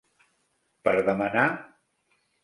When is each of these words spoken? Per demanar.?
Per 0.87 0.93
demanar.? 1.09 1.43